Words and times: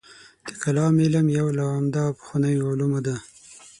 د 0.47 0.49
کلام 0.63 0.95
علم 1.05 1.25
یو 1.39 1.47
له 1.57 1.63
عمده 1.73 1.99
او 2.07 2.11
پخوانیو 2.19 2.69
علومو 2.71 2.99
دی. 3.05 3.15